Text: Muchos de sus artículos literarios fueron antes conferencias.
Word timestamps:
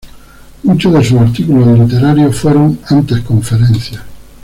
Muchos 0.63 0.93
de 0.93 1.03
sus 1.03 1.19
artículos 1.19 1.77
literarios 1.77 2.35
fueron 2.35 2.79
antes 2.89 3.21
conferencias. 3.21 4.01